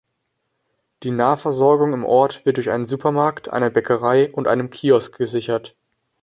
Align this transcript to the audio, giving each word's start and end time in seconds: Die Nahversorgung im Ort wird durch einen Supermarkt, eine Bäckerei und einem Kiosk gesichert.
Die 1.03 1.11
Nahversorgung 1.11 1.93
im 1.93 2.03
Ort 2.05 2.43
wird 2.43 2.57
durch 2.57 2.71
einen 2.71 2.87
Supermarkt, 2.87 3.49
eine 3.49 3.69
Bäckerei 3.69 4.31
und 4.33 4.47
einem 4.47 4.71
Kiosk 4.71 5.19
gesichert. 5.19 5.75